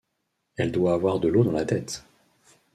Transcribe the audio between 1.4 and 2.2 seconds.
dans la tête.